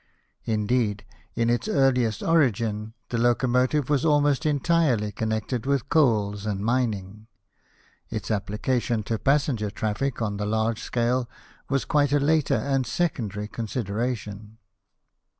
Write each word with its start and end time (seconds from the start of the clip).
Indeed, 0.45 1.05
in 1.35 1.51
its 1.51 1.67
earliest 1.67 2.23
origin, 2.23 2.95
the 3.09 3.19
locomotive 3.19 3.87
was 3.87 4.03
almost 4.03 4.47
entirely 4.47 5.11
connected 5.11 5.67
with 5.67 5.89
coals 5.89 6.43
and 6.47 6.59
mining; 6.61 7.27
its 8.09 8.31
application 8.31 9.03
to 9.03 9.19
passenger 9.19 9.69
traffic 9.69 10.19
on 10.19 10.37
the 10.37 10.45
large 10.47 10.81
scale 10.81 11.29
was 11.69 11.85
quite 11.85 12.11
a 12.13 12.19
later 12.19 12.55
and 12.55 12.87
secondary 12.87 13.47
con 13.47 13.67
sideration. 13.67 14.57